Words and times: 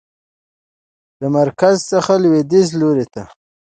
د 1.21 1.23
مرکز 1.37 1.75
څخه 1.91 2.13
لویدیځ 2.23 2.67
لورته 2.81 3.23